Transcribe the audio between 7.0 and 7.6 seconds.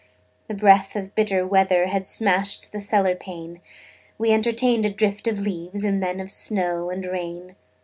rain.